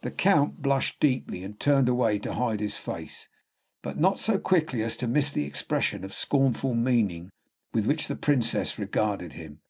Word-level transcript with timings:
The 0.00 0.10
Count 0.10 0.62
blushed 0.62 0.98
deeply, 0.98 1.44
and 1.44 1.60
turned 1.60 1.90
away 1.90 2.18
to 2.20 2.32
hide 2.32 2.58
his 2.60 2.78
face, 2.78 3.28
but 3.82 3.98
not 4.00 4.18
so 4.18 4.38
quickly 4.38 4.82
as 4.82 4.96
to 4.96 5.06
miss 5.06 5.30
the 5.30 5.44
expression 5.44 6.04
of 6.04 6.14
scornful 6.14 6.72
meaning 6.72 7.28
with 7.74 7.84
which 7.84 8.08
the 8.08 8.16
Princess 8.16 8.78
regarded 8.78 9.34
him. 9.34 9.60